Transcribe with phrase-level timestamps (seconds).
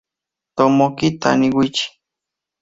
[0.55, 1.85] Tomoki Taniguchi